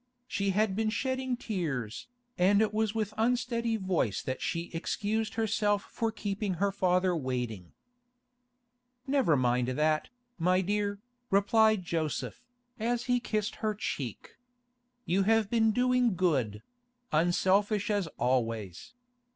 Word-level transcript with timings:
She 0.27 0.49
had 0.49 0.75
been 0.75 0.89
shedding 0.89 1.37
tears, 1.37 2.07
and 2.35 2.59
it 2.59 2.73
was 2.73 2.95
with 2.95 3.13
unsteady 3.17 3.77
voice 3.77 4.23
that 4.23 4.41
she 4.41 4.71
excused 4.73 5.35
herself 5.35 5.83
for 5.91 6.11
keeping 6.11 6.55
her 6.55 6.71
father 6.71 7.15
waiting. 7.15 7.73
'Never 9.05 9.37
mind 9.37 9.67
that, 9.67 10.09
my 10.39 10.61
dear,' 10.61 10.97
replied 11.29 11.83
Joseph, 11.83 12.43
as 12.79 13.03
he 13.03 13.19
kissed 13.19 13.57
her 13.57 13.75
cheek. 13.75 14.37
'You 15.05 15.21
have 15.21 15.51
been 15.51 15.71
doing 15.71 16.15
good—unselfish 16.15 17.91
as 17.91 18.07
always. 18.17 18.95